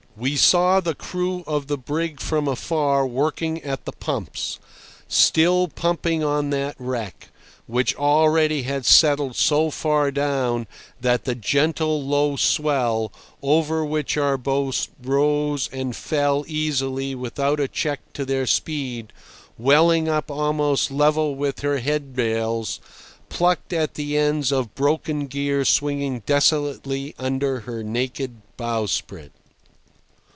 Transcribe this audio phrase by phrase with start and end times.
[0.17, 6.49] We saw the crew of the brig from afar working at the pumps—still pumping on
[6.51, 7.29] that wreck,
[7.65, 10.67] which already had settled so far down
[10.99, 13.11] that the gentle, low swell,
[13.41, 19.13] over which our boats rose and fell easily without a check to their speed,
[19.57, 22.79] welling up almost level with her head rails,
[23.29, 29.31] plucked at the ends of broken gear swinging desolately under her naked bowsprit.